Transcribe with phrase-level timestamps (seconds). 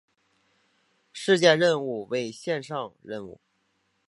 [1.13, 3.39] 事件任务为线上任务。